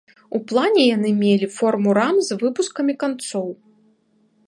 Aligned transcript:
У 0.37 0.39
плане 0.51 0.81
яны 0.95 1.11
мелі 1.19 1.47
форму 1.57 1.89
рам 1.99 2.15
з 2.31 2.41
выпускамі 2.45 2.93
канцоў. 3.05 3.49